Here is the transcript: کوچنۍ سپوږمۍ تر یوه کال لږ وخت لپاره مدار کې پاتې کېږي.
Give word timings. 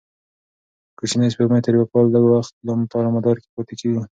کوچنۍ 0.97 1.27
سپوږمۍ 1.33 1.61
تر 1.63 1.73
یوه 1.77 1.87
کال 1.91 2.05
لږ 2.15 2.23
وخت 2.31 2.53
لپاره 2.67 3.11
مدار 3.15 3.35
کې 3.41 3.49
پاتې 3.55 3.73
کېږي. 3.79 4.01